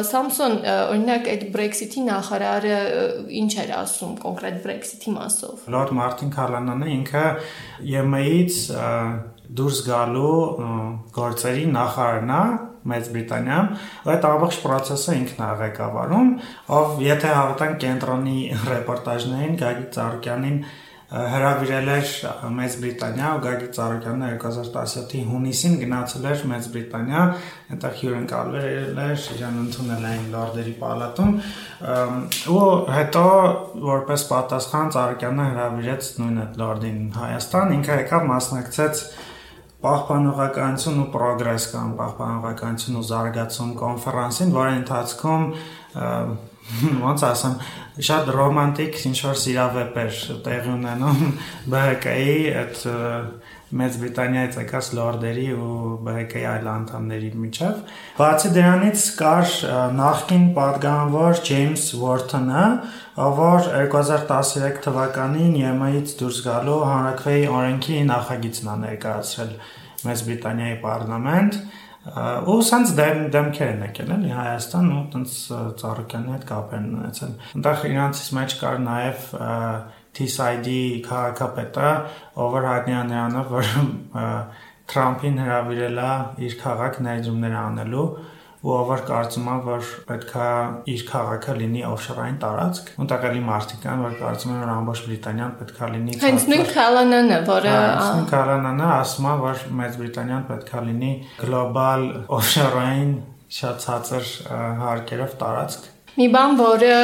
Samsung 0.09 0.57
օրինակ 0.92 1.28
այդ 1.33 1.42
Brexit-ի 1.54 2.04
նախարարը 2.09 2.78
ինչ 3.40 3.52
էր 3.64 3.73
ասում 3.78 4.14
կոնկրետ 4.25 4.57
Brexit-ի 4.64 5.14
մասով։ 5.18 5.66
Լորդ 5.75 5.92
Մարտին 5.99 6.33
Քալանանը 6.38 6.88
ինքը 6.99 7.25
ԵՄ-ից 7.88 8.59
դուրս 9.59 9.78
գալու 9.88 10.40
գործերի 11.16 11.68
նախարարն 11.73 12.35
է 12.38 12.42
Մեծ 12.88 13.09
Բրիտանիայում, 13.12 13.71
այդ 14.12 14.26
ամբողջ 14.28 14.59
process-ը 14.64 15.14
ինքն 15.18 15.40
է 15.45 15.49
ղեկավարում, 15.62 16.28
ով 16.78 17.00
եթե 17.04 17.33
հավատան 17.37 17.75
կենտրոնի 17.85 18.37
ռեպորտաժներին 18.68 19.59
Գագիկ 19.62 19.90
Ծառուկյանին 19.97 20.61
հրավիրել 21.08 21.86
էր 21.88 22.10
Մեծ 22.52 22.74
Բրիտանիա 22.82 23.28
Գագիկ 23.44 23.70
Ծառուկյանը 23.78 24.26
2017-ի 24.42 25.20
հունիսին 25.28 25.76
գնացել 25.80 26.26
էր 26.28 26.42
Մեծ 26.50 26.66
Բրիտանիա, 26.74 27.22
այնտեղ 27.72 27.94
հյուրընկալվել 28.00 29.00
էր, 29.04 29.22
իրան 29.38 29.56
ընդունել 29.62 30.04
էին 30.08 30.26
լորդերի 30.34 30.74
պալատում 30.82 31.32
ու 32.52 32.66
հետո 32.92 33.24
որպես 33.88 34.26
պատասխան 34.34 34.92
Ծառուկյանը 34.98 35.48
հրավիրեց 35.48 36.10
նույն 36.20 36.42
այդ 36.44 36.60
լորդին 36.60 37.00
Հայաստան, 37.16 37.74
ինքը 37.78 37.98
եկավ 38.02 38.28
մասնակցեց 38.28 39.02
պահպանողականություն 39.88 41.00
ու 41.00 41.08
պրոգրես 41.14 41.66
կամ 41.72 41.90
պահպանողականություն 42.02 42.98
ու 42.98 43.08
զարգացում 43.08 43.74
կոնֆերանսին, 43.78 44.54
որի 44.58 44.78
ընթացքում 44.82 45.44
ոնց 47.06 47.25
ասեմ, 47.28 47.54
շատ 48.08 48.32
ռոմանտիկ 48.38 48.98
ինչ 49.08 49.18
որ 49.26 49.38
սիրավեպեր 49.42 50.18
տեղի 50.48 50.72
ունենում 50.75 51.22
ԲՀԿ-ի 51.72 52.34
այդ 52.62 52.82
Մեծ 53.68 53.96
Բրիտանիայից 54.00 54.54
եկած 54.62 54.87
լորդերի 54.96 55.42
ու 55.52 55.72
ԲՀԿ-ի 56.04 56.44
այլ 56.48 56.68
անդամների 56.72 57.26
միջև։ 57.37 57.80
Բացի 58.16 58.52
դրանից 58.54 59.02
կար 59.18 59.50
նախկին 59.98 60.46
падգամավոր 60.56 61.42
Ջեյմս 61.48 61.84
Վորթոնը, 62.00 62.62
որ 63.40 63.68
2013 63.92 64.80
թվականին 64.88 65.52
ԵՄ-ից 65.58 66.14
դուրս 66.22 66.38
գալու 66.48 66.78
հանրակրթվեի 66.88 67.44
օրենքի 67.58 67.98
նախագիծն 68.08 68.72
է 68.72 68.78
ներկայացրել 68.88 69.52
Մեծ 70.08 70.25
Բրիտանիայի 70.28 70.80
պարլամենտ, 70.88 71.60
ու 72.48 72.56
սենց 72.68 72.94
դեմ 72.98 73.20
դեմքեր 73.34 73.70
են 73.72 73.82
եկել 73.84 74.12
էլի 74.16 74.30
Հայաստան 74.38 74.88
ու 74.94 75.02
տենց 75.12 75.34
Ծառուկյանի 75.82 76.32
հետ 76.34 76.46
կապ 76.48 76.74
են 76.78 76.88
ունեցել։ 76.98 77.32
Այնտեղ 77.58 77.84
իրանցից 77.88 78.30
մեջ 78.38 78.56
կար 78.62 78.80
նաև 78.86 79.26
TSID 80.18 80.68
քաղաքապետը, 81.08 81.90
ով 82.44 82.56
հայտնի 82.68 82.96
է 82.98 83.02
նրանով, 83.12 83.52
որ 83.58 83.68
Թրամփին 84.88 85.40
հրավիրել 85.44 85.98
է 86.00 86.12
իր 86.48 86.54
քաղաք 86.62 87.00
ներդրումներ 87.04 87.56
անելու 87.60 88.06
ու 88.58 88.72
ով 88.74 88.88
կարծում 89.06 89.48
է 89.48 89.56
որ 89.66 89.90
պետքա 90.08 90.46
իր 90.92 91.02
քաղաքը 91.08 91.52
լինի 91.58 91.82
օֆշորային 91.88 92.38
տարածք 92.42 92.88
ու 92.98 93.06
տակալի 93.12 93.42
մարդիկ 93.48 93.84
կան 93.84 94.02
որ 94.02 94.16
կարծում 94.22 94.54
են 94.54 94.62
որ 94.64 94.72
ամբողջ 94.74 95.02
Բրիտանիան 95.08 95.52
պետքա 95.58 95.90
լինի 95.92 96.16
հենց 96.24 96.46
նույն 96.52 96.64
Քալանանը 96.72 97.38
որը 97.50 97.74
նույն 97.98 98.26
Քալանանը 98.32 98.88
ասում 98.96 99.28
է 99.28 99.36
որ 99.44 99.62
Մեծ 99.82 100.00
Բրիտանիան 100.02 100.48
պետքա 100.48 100.82
լինի 100.88 101.12
գլոբալ 101.44 102.08
օֆշորային 102.38 103.14
շատ 103.58 103.86
ցածր 103.86 104.34
հարկերով 104.82 105.38
տարածք 105.44 105.88
Մի 106.18 106.26
բան, 106.34 106.56
որը 106.58 106.94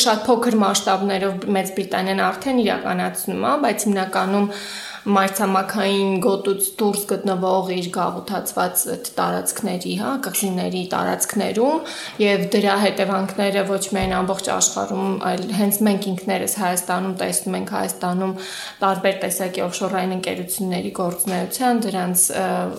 շատ 0.00 0.22
փոքր 0.24 0.54
մասշտաբներով 0.62 1.42
Մեծ 1.54 1.72
Բրիտանիան 1.76 2.22
արդեն 2.24 2.60
իրականացնում 2.62 3.42
է, 3.44 3.50
բայց 3.64 3.84
հիմնականում 3.84 4.46
մայրցամաքային 5.04 6.12
գոտուց 6.24 6.68
դուրս 6.80 7.02
գտնվող 7.10 7.66
իր 7.74 7.88
գաղութացված 7.92 8.84
տարածքների, 9.18 9.92
հա, 10.00 10.12
կղզիների 10.24 10.82
տարածքներում 10.94 11.90
եւ 12.24 12.44
դրա 12.54 12.76
հետևանքները 12.84 13.64
ոչ 13.68 13.82
միայն 13.96 14.14
ամբողջ 14.18 14.48
աշխարհում, 14.54 15.12
այլ 15.28 15.44
հենց 15.58 15.80
մենք 15.88 16.08
ինքներս 16.14 16.56
Հայաստանում 16.64 17.16
տեսնում 17.20 17.58
ենք 17.58 17.74
Հայաստանում 17.74 18.32
տարբեր 18.80 19.18
տեսակի 19.24 19.64
օֆշորային 19.64 20.14
ընկերությունների 20.16 20.92
գործունեության, 21.00 21.82
դրանց 21.84 22.24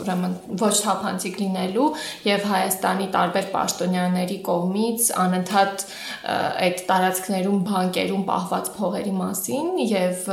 ուրեմն 0.01 0.35
ոչ 0.65 0.73
թափանցիկ 0.81 1.39
լինելու 1.45 1.87
եւ 2.25 2.49
Հայաստանի 2.55 3.07
տարբեր 3.15 3.49
պաշտոնյաների 3.53 4.39
կողմից 4.49 5.11
անընդհատ 5.25 5.85
այդ 6.65 6.83
տարածքներում 6.89 7.63
բանկերում 7.69 8.27
պահված 8.29 8.73
փողերի 8.79 9.15
մասին 9.21 9.71
եւ 9.85 10.29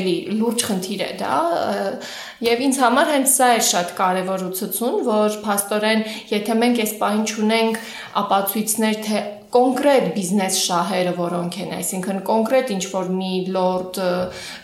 էլի 0.00 0.16
լուրջ 0.40 0.66
խնդիր 0.70 1.04
է 1.04 1.09
դա 1.20 1.40
եւ 2.46 2.64
ինձ 2.66 2.80
համար 2.84 3.12
հենց 3.14 3.34
սա 3.34 3.50
է 3.56 3.60
շատ 3.70 3.92
կարեւոր 3.98 4.46
ու 4.46 4.54
ցցուն, 4.60 4.96
որ 5.08 5.36
փաստորեն 5.44 6.06
եթե 6.30 6.56
մենք 6.62 6.82
այս 6.86 6.96
պահին 7.02 7.28
ճունենք 7.32 7.84
ապացույցներ 8.22 9.04
թե 9.08 9.22
կոնկրետ 9.50 10.04
բիզնես 10.14 10.56
շահերը, 10.64 11.12
որոնք 11.18 11.56
են, 11.64 11.70
այսինքն 11.76 12.20
կոնկրետ 12.28 12.68
ինչ 12.74 12.82
որ 12.92 13.08
մի 13.16 13.30
լորդ 13.56 13.98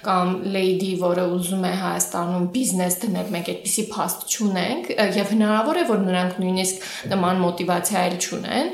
կամ 0.06 0.32
լեյդի, 0.54 0.90
որը 1.02 1.24
ուզում 1.36 1.66
է 1.66 1.72
Հայաստանում 1.80 2.46
բիզնես 2.54 2.98
դնել, 3.02 3.32
մենք 3.34 3.50
այդպիսի 3.52 3.84
փաստ 3.96 4.26
չունենք 4.36 4.90
եւ 5.16 5.32
հնարավոր 5.34 5.80
է 5.80 5.84
որ 5.90 6.00
նրանք 6.06 6.38
նույնիսկ 6.44 6.86
նման 7.12 7.42
մոտիվացիա 7.42 8.04
էլ 8.06 8.16
չունեն։ 8.26 8.70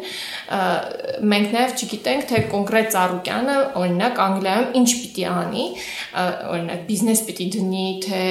Մենք 1.32 1.54
նաեւ 1.56 1.76
չգիտենք 1.80 2.26
թե 2.32 2.42
կոնկրետ 2.52 2.90
Ծառուկյանը 2.92 3.56
օրինակ 3.82 4.22
Անգլիայում 4.26 4.76
ինչ 4.82 4.88
պիտի 5.02 5.26
անի, 5.32 5.66
օրինակ 6.52 6.82
բիզնես 6.92 7.22
պիտի 7.28 7.46
դնի, 7.56 7.86
թե 8.04 8.24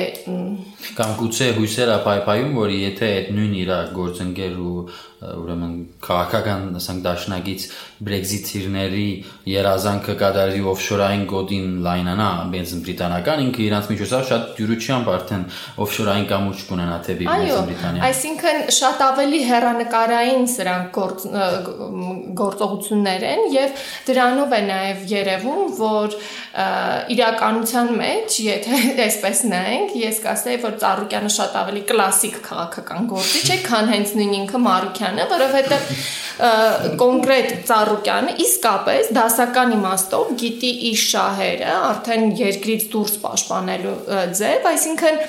կամ 1.01 1.15
գուցե 1.21 1.47
հույսեր 1.57 1.93
ապայպայում, 1.97 2.53
որ 2.61 2.75
եթե 2.77 3.11
այդ 3.21 3.31
նույն 3.38 3.55
իր 3.61 3.73
գործընկեր 3.97 4.59
ու 4.61 4.75
ուրեմն 5.21 5.73
քաղաքական, 6.01 6.63
ասենք 6.79 7.01
դաշնակից 7.05 7.65
Brexit-իրների 8.07 9.09
երազանքը 9.51 10.15
կատարի 10.17 10.61
օֆշորային 10.71 11.25
գոտին 11.29 11.67
լայնանա 11.85 12.29
բենզին 12.53 12.81
բրիտանական, 12.87 13.43
ինքը 13.45 13.61
իրանց 13.67 13.89
միջոցով 13.91 14.23
շատ 14.31 14.47
դյուրությամբ 14.57 15.11
արդեն 15.13 15.43
օֆշորային 15.85 16.25
կամուրջ 16.31 16.63
կունենա 16.71 16.97
թեպի 17.05 17.27
բենզին 17.29 17.69
բրիտանիա։ 17.69 18.09
Այսինքն 18.09 18.63
շատ 18.81 19.03
ավելի 19.11 19.41
հերանեկարային 19.51 20.49
սրանք 20.55 20.89
գործ, 20.97 21.27
գործողություններ 22.41 23.27
են 23.29 23.45
եւ 23.53 23.85
դրանով 24.09 24.57
է 24.57 24.61
նաեւ 24.71 25.05
երևում, 25.11 25.61
որ 25.77 26.17
իրականության 27.11 27.93
մեջ, 28.01 28.39
եթե 28.47 28.81
այսպես 29.05 29.45
նայենք, 29.53 29.95
ես 30.01 30.19
կասեի, 30.25 30.59
որ 30.65 30.75
Ծառուկյանը 30.81 31.31
շատ 31.37 31.55
ավելի 31.61 31.85
կլասիկ 31.91 32.41
քաղաքական 32.49 33.07
գործիչ 33.11 33.45
է, 33.51 33.57
քան 33.69 33.91
հենց 33.91 34.13
նույն 34.17 34.35
ինքը 34.41 34.61
Մարուկյանը, 35.11 35.25
որովհետեւ 35.31 35.89
կոնկրետ 36.97 37.49
Ծառուկյանը 37.67 38.31
իսկապես 38.41 39.09
դասական 39.13 39.73
իմաստով 39.75 40.29
գիտի 40.41 40.69
իր 40.89 41.01
շահերը, 41.01 41.73
արդեն 41.91 42.23
երկրից 42.39 42.85
դուրս 42.93 43.17
պաշտպանելու 43.21 43.95
ձև, 44.39 44.65
այսինքն 44.71 45.19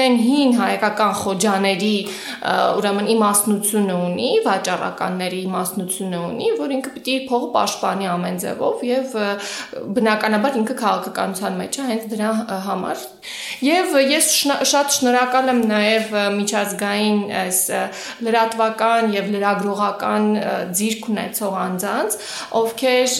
նեն 0.00 0.18
հին 0.26 0.54
հայկական 0.60 1.14
խոջաների 1.20 1.94
ուրեմն 2.80 3.10
իմաստնությունը 3.16 3.96
ունի, 4.10 4.30
վաճառականների 4.46 5.40
իմաստնությունը 5.48 6.22
ունի, 6.28 6.52
որ 6.60 6.76
ինքը 6.76 6.94
պիտի 6.98 7.16
փողը 7.30 7.50
պաշտպանի 7.56 8.10
ամեն 8.14 8.40
ձևով 8.44 8.84
եւ 8.90 9.18
բնականաբար 9.98 10.60
ինքը 10.60 10.78
քաղաքականության 10.84 11.58
մեջ 11.64 11.80
է 11.80 11.88
հենց 11.90 12.06
դրա 12.14 12.30
համար։ 12.68 13.04
Եվ 13.60 13.98
ես 14.10 14.30
շատ 14.70 14.94
շնորհակալ 15.00 15.50
եմ 15.50 15.60
նաև 15.70 16.14
միջազգային 16.38 17.18
այս 17.40 17.60
լրատվական 18.26 19.12
եւ 19.16 19.29
լրագրողական 19.34 20.26
ձիրք 20.80 21.08
ունեցող 21.10 21.56
անձանց, 21.60 22.16
ովքեր 22.60 23.14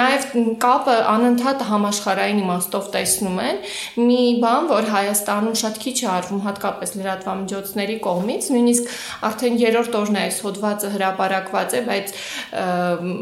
նաև 0.00 0.26
կապը 0.64 0.96
անընդհատ 1.14 1.64
համաշխարհային 1.70 2.40
իմաստով 2.44 2.88
տեսնում 2.94 3.40
են 3.46 3.60
մի 4.00 4.20
բան, 4.44 4.68
որ 4.70 4.88
Հայաստանում 4.90 5.56
շատ 5.60 5.80
քիչ 5.84 5.96
է 6.00 6.06
արվում 6.14 6.42
հատկապես 6.46 6.94
լրատվամիջոցների 7.00 7.96
կողմից, 8.06 8.48
նույնիսկ 8.54 8.90
արդեն 9.30 9.58
երրորդ 9.60 9.98
օրն 10.00 10.18
է 10.20 10.22
այս 10.26 10.40
հոդվածը 10.46 10.90
հրապարակված 10.94 11.76
է, 11.76 11.82
բայց 11.90 12.14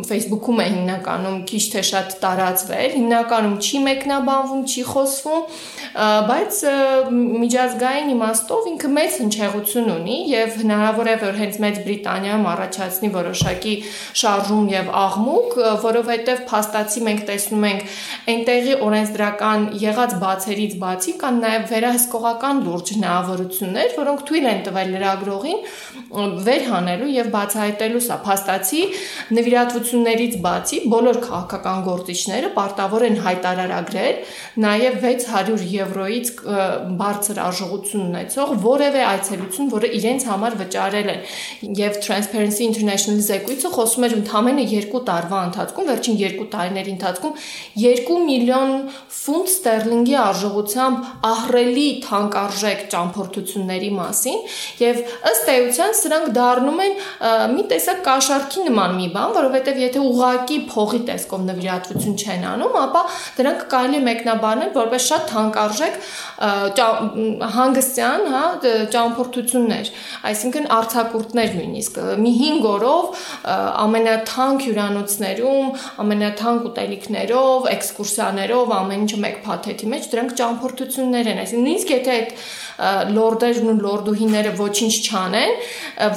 Facebook-ում 0.09 0.63
է 0.65 0.69
հիմնականում 0.79 1.39
քիչ 1.49 1.63
թե 1.75 1.83
շատ 1.89 2.17
տարածվել, 2.23 2.91
հիմնականում 2.99 3.57
չի 3.59 3.83
մեկնաբանվում, 3.89 4.63
չի 4.69 4.85
խոսվում, 4.89 5.43
բայց 6.29 6.61
միջազգային 7.43 8.13
իմաստով 8.15 8.69
ինքը 8.73 8.91
մեծ 8.99 9.19
հնչեղություն 9.23 9.91
ունի 9.95 10.19
եւ 10.33 10.57
հնարավոր 10.63 11.11
է 11.13 11.17
որ 11.23 11.39
հենց 11.49 11.59
Մեծ 11.65 11.79
Բրիտանիայում 11.89 12.47
առաջացնի 12.53 13.09
որոշակի 13.15 13.75
շարժում 14.21 14.67
եւ 14.73 14.91
աղմուկ, 15.03 15.55
որովհետեւ 15.85 16.43
փաստացի 16.53 17.03
մենք 17.09 17.23
տեսնում 17.29 17.67
ենք 17.69 17.97
այնտեղի 18.29 18.75
օրենսդրական 18.89 19.67
եղած 19.83 20.15
բացերից 20.23 20.75
բացի 20.83 21.15
կան 21.23 21.41
նաեւ 21.45 21.65
վերահսկողական 21.73 22.63
լուրջ 22.69 22.93
հնարավորություններ, 22.99 23.89
որոնք 23.99 24.25
թույլ 24.29 24.49
են 24.53 24.63
տվել 24.69 24.93
լրագրողին 24.99 25.61
վերհանելու 26.49 27.11
եւ 27.15 27.31
բացահայտելու 27.35 28.03
սա 28.09 28.19
փաստացի 28.29 28.83
նվիրատվություններից 29.39 30.37
բացի 30.45 30.81
բոլոր 30.93 31.21
քաղաքական 31.25 31.83
գործիչները 31.89 32.53
պարտավոր 32.59 33.07
են 33.09 33.19
հայտարարագրել 33.29 34.21
նաեւ 34.69 34.99
600 35.05 35.67
եվրոից 35.79 36.33
բարձր 36.99 37.41
արժողություն 37.49 38.07
ունեցող 38.09 38.55
որևէ 38.65 39.03
այցելություն, 39.09 39.71
որը 39.75 39.91
իրենց 39.99 40.27
համար 40.29 40.57
վճարել 40.63 41.11
են։ 41.13 41.21
Եվ 41.79 41.99
Transparency 42.05 42.67
International-ի 42.69 43.25
զեկույցը 43.29 43.73
խոսում 43.75 44.07
էր 44.09 44.17
ընդամենը 44.19 44.65
2 44.73 45.03
տարվա 45.09 45.41
ընթացքում, 45.49 45.89
վերջին 45.93 46.19
2 46.23 46.47
տարիների 46.55 46.93
ընթացքում 46.97 47.35
2 47.83 48.19
միլիոն 48.29 48.73
ֆունտ 49.19 49.51
ստերլինգի 49.53 50.15
արժողությամբ 50.23 51.09
ահռելի 51.29 51.87
թանկարժեք 52.05 52.85
ճամփորդությունների 52.93 53.91
մասին 53.99 54.39
եւ 54.83 55.01
ըստ 55.33 55.51
էության 55.55 55.97
սրանք 55.99 56.29
դառնում 56.39 56.83
են 56.85 56.95
մի 57.55 57.65
տեսակ 57.73 58.01
կաշառքի 58.09 58.65
նման 58.69 58.97
մի 58.99 59.09
բան, 59.17 59.35
որովհետեւ 59.39 59.81
եթե 59.83 60.03
ուղակի 60.09 60.59
փողի 60.73 61.01
տեսքով 61.09 61.45
նվիրատվություն 61.49 62.17
չեն 62.19 62.47
անում, 62.53 62.79
ապա 62.85 63.03
դրանք 63.39 63.65
կարելի 63.75 63.99
է 63.99 64.03
մեկնաբանել 64.09 64.73
որպես 64.79 65.09
շատ 65.09 65.27
թանկարժեք 65.33 65.99
հանգստյան, 67.59 68.27
հա, 68.35 68.45
ճամփորդություններ, 68.95 69.93
այսինքն 70.33 70.69
արցակուրտներ 71.19 71.55
նույնիսկ 71.59 71.99
մի 72.23 72.33
5 72.39 72.67
օրով 72.69 73.23
ամենաթանկ 73.83 74.65
հյուրանոցներում, 74.67 75.67
ամենաթանկ 76.05 76.69
ուտելիքներով, 76.69 77.69
էքսկուրսիաներով, 77.75 78.73
ամեն 78.79 79.05
ինչը 79.09 79.21
մեկ 79.25 79.37
փաթեթի 79.49 79.91
մեջ 79.95 80.09
դրանք 80.15 80.35
ճամփորդություններ 80.39 81.31
են, 81.33 81.43
այսինքն 81.43 81.69
նույնիսկ 81.69 81.95
եթե 81.99 82.17
այդ 82.19 82.35
լորդերն 82.79 83.71
ու 83.73 83.77
լորդուհիները 83.83 84.51
ոչինչ 84.59 84.95
չանեն, 85.09 85.55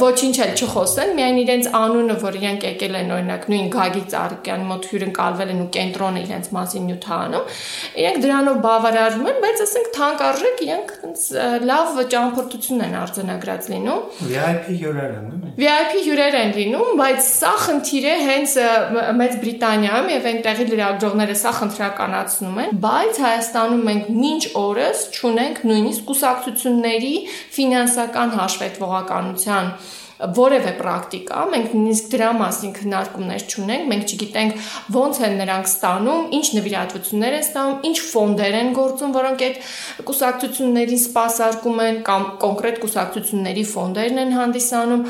ոչինչ 0.02 0.36
էլ 0.46 0.52
չխոսեն, 0.62 1.14
միայն 1.18 1.40
իրենց 1.42 1.70
անունը, 1.82 2.18
որ 2.22 2.38
իրենք 2.38 2.66
եկել 2.70 2.98
են 3.00 3.14
օրինակ 3.16 3.48
նույն 3.50 3.72
Գագիկ 3.74 4.06
Ծառիկյանի 4.12 4.68
մոտ 4.70 4.86
հյուրընկալվել 4.92 5.54
են 5.56 5.64
ու 5.64 5.70
կենտրոնը 5.78 6.22
իրենց 6.22 6.52
մասին 6.58 6.86
նյութանում, 6.92 7.50
իրենք 8.02 8.22
դրանով 8.22 8.62
բավարարվում 8.62 9.32
են, 9.32 9.42
բայց 9.42 9.64
ասենք 9.66 9.90
թանկարժեք 9.98 10.62
իրենք 10.68 10.94
լավ 11.72 12.02
ճամփորդություն 12.14 12.86
են 12.86 12.96
արձանագրած 13.02 13.72
լինում։ 13.74 14.06
VIP 14.30 14.70
հյուրեր 14.92 15.14
են, 15.16 15.28
նույն։ 15.32 15.54
VIP 15.62 15.94
հյուրեր 16.06 16.36
են 16.42 16.52
լինում, 16.58 16.90
բայց 17.00 17.22
սա 17.28 17.52
խնդիր 17.62 18.08
է 18.12 18.16
հենց 18.28 18.56
Մեծ 19.22 19.38
Բրիտանիայում 19.42 20.12
եւ 20.12 20.28
այնտեղի 20.32 20.68
լրագրողները 20.72 21.38
սա 21.42 21.54
խնդրականացնում 21.62 22.60
են, 22.66 22.76
բայց 22.86 23.22
Հայաստանում 23.26 23.86
մենք 23.88 24.12
մինչ 24.22 24.44
օրս 24.62 25.06
ճունենք 25.18 25.64
նույնիսկ 25.72 26.06
կուսակցությունների 26.12 27.16
ֆինանսական 27.58 28.36
հաշվետվողականության 28.42 29.74
որևէ 30.22 30.72
պրակտիկա, 30.78 31.42
մենք 31.52 31.72
նույնիսկ 31.76 32.10
դրա 32.12 32.30
մասին 32.38 32.74
քննարկումներ 32.78 33.46
չունենք, 33.52 33.86
մենք 33.92 34.12
չգիտենք 34.12 34.68
ոնց 34.96 35.20
են 35.26 35.36
նրանք 35.42 35.70
ստանում, 35.72 36.28
ինչ 36.38 36.48
նվիրատվություններ 36.58 37.38
են 37.38 37.46
ստանում, 37.46 37.80
ինչ 37.90 37.98
ֆոնդեր 38.12 38.58
են 38.62 38.70
գործում, 38.78 39.16
որոնք 39.18 39.44
այդ 39.48 39.58
կուսակցություններին 40.12 41.02
սպասարկում 41.02 41.82
են 41.86 41.98
կամ 42.12 42.28
կոնկրետ 42.42 42.78
կուսակցությունների 42.82 43.66
ֆոնդերն 43.72 44.22
են 44.22 44.36
հանդիսանում, 44.38 45.04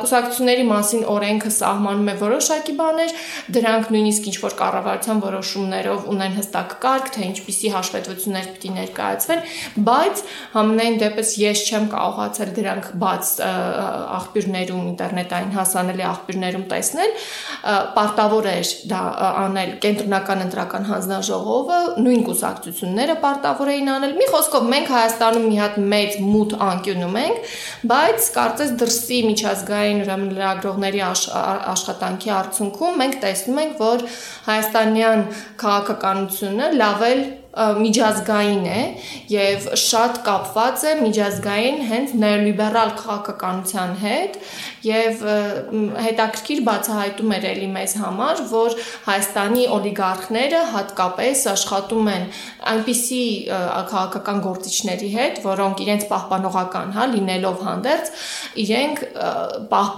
կուսակցությունների 0.00 0.64
մասին 0.70 1.06
օրենքը 1.14 1.52
սահմանում 1.60 2.10
է 2.10 2.16
որոշակի 2.20 2.74
բաներ, 2.80 3.16
դրանք 3.56 3.90
նույնիսկ 3.94 4.28
ինչ 4.30 4.36
որ 4.44 4.56
կառավարության 4.60 5.22
որոշումներով 5.24 6.08
ունեն 6.10 6.36
հստակ 6.40 6.76
կարգ, 6.84 7.10
թե 7.16 7.24
ինչպիսի 7.30 7.72
հաշվետվություններ 7.74 8.50
պիտի 8.50 8.70
ներկայացվեն, 8.80 9.44
բայց 9.90 10.22
համենայն 10.54 11.00
դեպս 11.00 11.32
ես 11.40 11.64
չեմ 11.70 11.88
կարողացել 11.94 12.54
դրանք 12.60 12.90
բաց 13.00 13.32
աղբյուր 13.40 14.49
աղբյուրներում, 14.50 14.86
ինտերնետային 14.90 15.52
հասանելի 15.54 16.04
աղբյուրներում 16.10 16.64
տեսնել, 16.70 17.12
պարտավոր 17.96 18.48
էր 18.50 18.70
դա 18.90 19.00
անել 19.40 19.72
կենտրոնական 19.84 20.44
ընտրական 20.46 20.86
հանձնաժողովը, 20.90 21.78
նույն 22.04 22.22
կուսակցությունները 22.28 23.16
պարտավոր 23.24 23.72
էին 23.74 23.90
անել։ 23.94 24.14
Մի 24.20 24.28
խոսքով 24.34 24.68
մենք 24.74 24.90
Հայաստանում 24.90 25.46
մի 25.50 25.58
հատ 25.60 25.78
մեծ 25.94 26.16
մութ 26.30 26.56
անկյունում 26.70 27.18
ենք, 27.20 27.52
բայց 27.90 28.30
կարծես 28.40 28.72
դրսի 28.80 29.20
միջազգային 29.30 30.02
ուրեմն 30.04 30.34
լրագրողների 30.40 31.04
աշխատանքի 31.10 32.34
արդյունքում 32.40 33.00
մենք 33.04 33.20
տեսնում 33.26 33.60
ենք, 33.64 33.76
որ 33.80 34.06
հայաստանյան 34.50 35.24
քաղաքականությունը 35.60 36.72
լավել 36.80 37.22
միջազգային 37.50 38.66
է 38.70 38.82
եւ 39.32 39.64
շատ 39.82 40.18
կապված 40.26 40.84
է 40.86 40.92
միջազգային 41.00 41.80
հենց 41.88 42.12
նեոլիբերալ 42.22 42.92
քաղաքականության 43.00 43.96
հետ 44.04 44.38
եւ 44.86 45.24
հետաքրքիր 46.06 46.62
բացահայտում 46.68 47.34
էր 47.36 47.48
էլի 47.50 47.68
մեզ 47.74 47.96
համար, 48.04 48.44
որ 48.52 48.78
Հայաստանի 49.08 49.66
օլիգարխները 49.80 50.62
հատկապես 50.76 51.44
աշխատում 51.56 52.10
են 52.14 52.24
այնպիսի 52.70 53.22
քաղաքական 53.50 54.42
գործիչների 54.46 55.12
հետ, 55.18 55.44
որոնք 55.50 55.84
իրենց 55.84 56.08
պահպանողական, 56.14 56.96
հա, 56.96 57.10
լինելով 57.18 57.62
հանդերձ, 57.66 58.14
իրենք 58.64 59.06
պահ, 59.74 59.94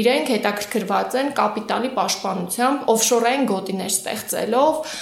իրենք 0.00 0.30
հետաքրքրված 0.32 1.16
են 1.20 1.30
կապիտալի 1.36 1.90
պաշտպանությամբ, 1.96 2.84
օֆշորային 2.92 3.44
գոտիներ 3.50 3.92
ստեղծելով 3.92 4.94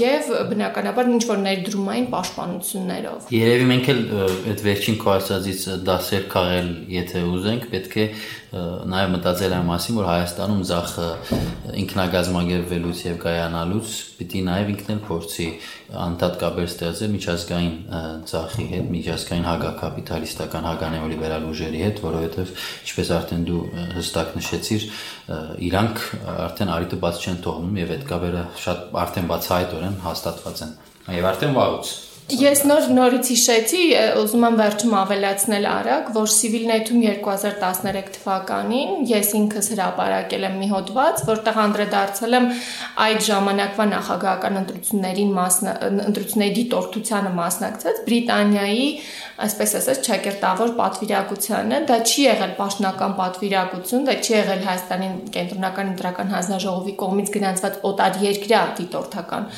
եւ 0.00 0.30
բնականաբար 0.50 1.10
ինչ 1.14 1.22
որ 1.30 1.40
ներդրումային 1.46 2.08
պաշտպանություններով։ 2.14 3.32
Երևի 3.36 3.66
մենք 3.70 3.90
էլ 3.94 4.02
այդ 4.50 4.62
վերջին 4.70 5.00
կոալիցիայից 5.04 5.64
դասեր 5.90 6.28
քաղել, 6.34 6.70
եթե 7.00 7.24
ուզենք, 7.30 7.66
պետք 7.74 7.98
է 8.00 8.06
նաև 8.50 9.12
մտածել 9.14 9.56
այն 9.60 9.68
մասին, 9.70 9.98
որ 10.00 10.08
Հայաստանում 10.10 10.62
ցախը 10.70 11.08
ինքնագազմագերվելուց 11.84 13.04
եւ 13.10 13.20
կայանալուց 13.26 13.98
պիտի 14.20 14.42
նաև 14.46 14.70
ինքն 14.74 14.92
էլ 14.94 15.00
փորձի 15.08 15.46
անդադ 16.04 16.34
կապեր 16.40 16.68
ստեղծել 16.70 17.12
միջազգային 17.14 17.74
ցախի 18.30 18.66
հետ, 18.70 18.90
միջազգային 18.94 19.48
հագակապիտալիստական 19.50 20.68
հագանեոլիբերալ 20.70 21.48
ուժերի 21.50 21.80
հետ, 21.86 22.02
որովհետեւ 22.04 22.52
ինչպես 22.84 23.14
արդեն 23.20 23.48
դու 23.50 23.62
հստակ 23.96 24.36
նշեցիր, 24.40 24.86
իրանք 25.70 26.04
արդեն 26.36 26.74
արիտը 26.76 27.00
բաց 27.06 27.24
չեն 27.24 27.42
թողնում 27.48 27.80
եւ 27.80 27.96
այդ 27.96 28.06
կապերը 28.12 28.44
շատ 28.66 28.86
արդեն 29.06 29.32
բացահայտորեն 29.34 29.98
հաստատված 30.04 30.64
են։ 30.68 30.78
Եվ 31.20 31.28
արդեն 31.30 31.56
վաղուց 31.56 31.96
Ես 32.30 32.60
նոր 32.68 32.84
նորից 32.94 33.28
հիշեցի, 33.32 33.78
ուզում 34.20 34.44
եմ 34.46 34.56
վերջում 34.60 34.92
ավելացնել 35.00 35.64
արագ, 35.66 36.10
որ 36.14 36.28
Civilnet-ում 36.30 37.00
2013 37.02 38.12
թվականին 38.16 38.92
ես 39.10 39.32
ինքս 39.40 39.70
հրապարակել 39.72 40.46
եմ 40.46 40.54
մի 40.60 40.68
հոդված, 40.70 41.24
որտեղ 41.30 41.58
անդրադարձել 41.64 42.36
եմ 42.38 42.46
այդ 43.06 43.24
ժամանակվա 43.26 43.86
նախագահական 43.94 44.60
ընտրություններին 44.60 45.32
մասն 45.40 45.72
ընտրությունների 46.10 46.54
դիտորդությանը 46.60 47.34
մասնակցած 47.40 48.00
Բրիտանիայի 48.06 48.86
այսպես 49.40 49.70
ասած 49.80 50.00
ճակերտավոր 50.04 50.72
պատվիրակությանը, 50.76 51.76
դա 51.88 51.96
չի 52.04 52.24
եղել 52.26 52.50
պաշտոնական 52.60 53.14
պատվիրակություն, 53.20 54.02
դա 54.06 54.16
չի 54.20 54.34
եղել 54.36 54.64
Հայաստանի 54.68 55.08
կենտրոնական 55.36 55.92
ընտրական 55.94 56.34
հանձնաժողովի 56.34 56.94
կողմից 57.00 57.32
գրանցված 57.36 57.78
օտար 57.90 58.18
երկրյա 58.26 58.60
դիտորդական 58.80 59.48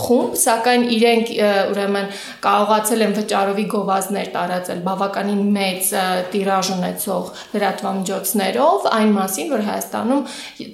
խումբ, 0.00 0.36
սակայն 0.44 0.84
իրենք 0.96 1.32
ուրեմն 1.72 2.10
կարողացել 2.44 3.04
են 3.06 3.14
վճարովի 3.18 3.64
գովազդներ 3.74 4.30
տարածել 4.36 4.80
բավականին 4.86 5.42
մեծ 5.56 5.90
տիրաժ 6.34 6.70
ունեցող 6.76 7.32
լրատվամիջոցներով 7.54 8.88
այն 9.00 9.12
մասին, 9.18 9.50
որ 9.54 9.64
Հայաստանում 9.70 10.22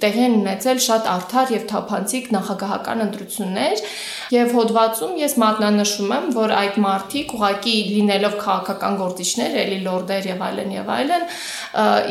տեղի 0.07 0.23
են 0.27 0.37
ունեցել 0.41 0.83
շատ 0.87 1.11
արդար 1.17 1.53
եւ 1.57 1.67
թափանցիկ 1.73 2.31
նախագահական 2.37 3.05
ընտրություններ 3.07 3.85
եւ 4.35 4.55
հոդվածում 4.57 5.15
ես 5.21 5.35
մատնանշում 5.43 6.15
եմ, 6.17 6.27
որ 6.37 6.55
այդ 6.57 6.79
մարտիկ 6.87 7.35
ուղակի 7.37 7.75
լինելով 7.97 8.35
քաղաքական 8.43 8.99
գործիչներ, 9.01 9.57
էլի 9.63 9.79
լորդեր 9.87 10.29
եւ 10.31 10.45
այլն 10.47 10.73
եւ 10.77 10.91
այլն, 10.97 11.27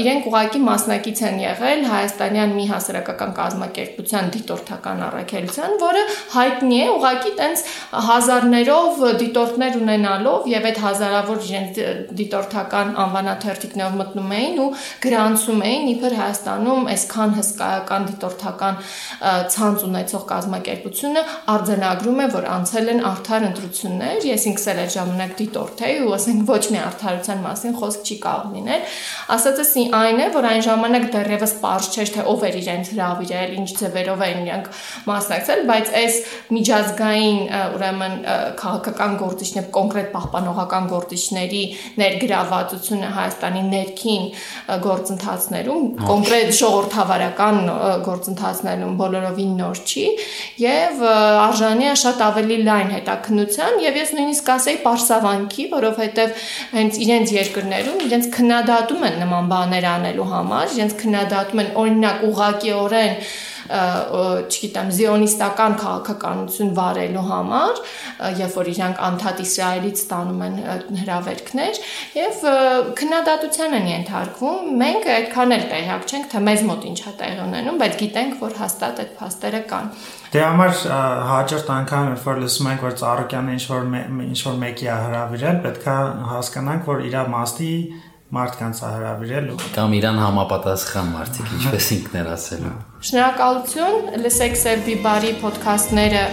իրենք 0.05 0.29
ուղակի 0.29 0.61
մասնակից 0.65 1.21
են 1.25 1.39
եղել 1.45 1.83
հայաստանյան 1.91 2.55
մի 2.55 2.65
հասարակական 2.71 3.35
կազմակերպության 3.39 4.31
դիտորդական 4.35 5.03
առաքելության, 5.05 5.75
որը 5.85 6.03
հայտնի 6.35 6.79
է 6.85 6.87
ուղակի 6.95 7.33
տենց 7.39 7.65
հազարներով 8.09 9.03
դիտորդներ 9.25 9.77
ունենալով 9.81 10.49
եւ 10.51 10.69
այդ 10.69 10.79
հազարավոր 10.85 11.43
իրենց 11.45 11.79
դիտորդական 12.19 12.93
անվանաթերթիկներով 13.05 13.97
մտնում 14.01 14.33
էին 14.35 14.59
ու 14.65 14.69
գրանցում 15.05 15.63
էին 15.65 15.89
իբր 15.95 16.15
Հայաստանում 16.15 16.89
այսքան 16.95 17.35
հսկայական 17.39 18.07
դիտորդական 18.09 18.79
ցանց 19.55 19.85
ունեցող 19.89 20.25
կազմակերպությունը 20.31 21.23
արձանագրում 21.55 22.04
է, 22.05 22.27
որ 22.35 22.45
անցել 22.55 22.89
են 22.93 23.01
արդար 23.09 23.45
ընտրություններ, 23.49 24.25
ես 24.29 24.45
ինքս 24.51 24.65
էլ 24.71 24.79
այդ 24.83 24.91
ժամանակ 24.95 25.31
դիտորդ 25.39 25.83
էի 25.85 25.95
ու 26.05 26.13
ասենք 26.15 26.41
ոչ 26.49 26.63
մի 26.75 26.79
արդարության 26.85 27.39
մասին 27.45 27.75
խոսք 27.79 28.05
չի 28.05 28.17
կարող 28.25 28.53
լինել։ 28.55 28.95
Ասածս 29.35 29.71
այն 29.99 30.19
է, 30.25 30.27
որ 30.35 30.47
այն 30.51 30.63
ժամանակ 30.65 31.05
դեռևս 31.15 31.53
པարզ 31.59 31.89
չէր 31.95 32.11
թե 32.15 32.25
ով 32.31 32.45
էր 32.45 32.57
իրենց 32.61 32.91
հravirել, 32.95 33.55
ինչ 33.55 33.69
ձևերով 33.79 34.23
էին 34.25 34.41
իրենք 34.45 34.69
մասնակցել, 35.09 35.63
բայց 35.69 35.91
այս 36.01 36.19
միջազգային 36.55 37.39
ուրեմն 37.75 38.15
քաղաքական 38.61 39.17
գործիչներ, 39.21 39.67
կոնկրետ 39.75 40.09
պահպանողական 40.15 40.89
գործիչների 40.95 41.63
ներգրավվածությունը 42.01 43.09
Հայաստանի 43.15 43.63
ներքին 43.75 44.25
գործընթացներում, 44.85 45.85
կոնկրետ 46.05 46.53
ժողովրդավարական 46.59 47.59
գործընթացներում 48.05 48.95
բոլորովին 49.01 49.55
նոր 49.59 49.81
չի 49.85 50.05
եւ 50.61 51.03
արժանի 51.05 51.89
է 51.91 51.94
շատ 52.01 52.21
ավելի 52.25 52.57
լայն 52.67 52.93
հետաքննության 52.95 53.79
եւ 53.85 53.99
ես 54.01 54.13
նույնիսկ 54.17 54.51
ասեի 54.55 54.77
պարսավանքի, 54.85 55.65
որովհետեւ 55.75 56.45
հենց 56.75 56.99
իրենց 57.05 57.33
երկրներում 57.35 58.05
իրենց 58.05 58.29
քննադատում 58.35 59.05
են 59.09 59.19
նման 59.25 59.51
բաներ 59.55 59.89
անելու 59.95 60.29
համար, 60.35 60.71
իրենց 60.75 60.95
քննադատում 61.01 61.63
են 61.65 61.73
օրինակ 61.85 62.25
ուղակիորեն 62.29 63.19
չգիտեմ, 63.65 64.89
զիոնիստական 64.95 65.75
քաղաքականություն 65.81 66.71
վարելու 66.77 67.23
համար, 67.29 67.81
երբ 68.39 68.57
որ 68.59 68.69
իրանք 68.75 69.01
անդադ 69.09 69.41
Իսրայելից 69.45 70.01
ստանում 70.05 70.43
են 70.45 70.57
հրավերքներ 71.01 71.79
եւ 72.15 72.43
քննադատության 72.99 73.77
են 73.79 73.89
ենթարկվում։ 73.91 74.71
Մենք 74.85 75.09
այդքան 75.15 75.55
էլ 75.55 75.65
տեղյակ 75.73 76.05
չենք, 76.05 76.29
թե 76.35 76.43
մեզ 76.45 76.65
մոտ 76.69 76.87
ինչ 76.91 76.99
է 77.05 77.13
տեղի 77.21 77.41
ունենում, 77.45 77.79
բայց 77.81 77.99
գիտենք, 78.05 78.39
որ 78.45 78.57
հաստատ 78.61 79.03
այդ 79.05 79.13
փաստերը 79.19 79.61
կան։ 79.71 79.93
Դե 80.35 80.41
համար 80.45 80.73
հաջորդ 81.31 81.69
անգամ 81.75 82.09
երբ 82.11 82.25
որ 82.29 82.41
լսում 82.45 82.69
ենք 82.71 82.81
որ 82.85 82.95
Ծառուկյանը 83.01 83.55
ինչ 83.55 83.63
որ 83.71 83.85
ինչ 84.25 84.39
որ 84.45 84.57
մեկի 84.65 84.89
է 84.89 84.97
հրավիրել, 85.05 85.61
պետքա 85.65 85.95
հասկանանք, 86.35 86.89
որ 86.91 87.05
իր 87.05 87.17
մաստի 87.35 87.71
մարդկանց 88.35 88.81
է 88.81 88.89
հրավիրել 88.95 89.47
ու 89.53 89.59
կամ 89.75 89.95
իրան 89.99 90.19
համապատասխան 90.23 91.11
մարդիկ, 91.15 91.53
ինչպես 91.59 91.87
ինքն 91.95 92.19
էր 92.21 92.29
ասել։ 92.35 92.65
Շնորհակալություն, 93.09 94.09
լսեք 94.25 94.59
Սև 94.61 94.83
Բիբարի 94.89 95.31
ոդքասթները 95.45 96.25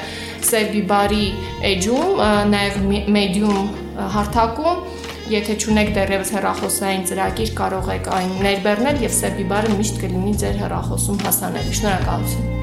Սև 0.48 0.72
Բիբարի 0.72 1.26
էջում, 1.72 2.24
նաև 2.52 2.82
Medium 3.18 3.70
հարթակում 4.16 5.00
Եթե 5.32 5.54
ճունեք 5.62 5.90
դեռևս 5.96 6.32
հեռախոսային 6.34 7.04
ծրագիր, 7.08 7.52
կարող 7.60 7.90
եք 7.94 8.10
այն 8.16 8.32
ներբեռնել 8.46 8.98
եւ 9.06 9.14
Սև 9.16 9.38
Բիբարը 9.38 9.76
միշտ 9.78 10.02
կլինի 10.02 10.34
ձեր 10.42 10.58
հեռախոսում 10.64 11.22
հասանելի։ 11.28 11.78
Շնորհակալություն։ 11.78 12.61